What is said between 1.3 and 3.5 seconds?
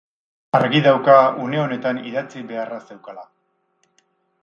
une honetan idatzi beharra zeukala.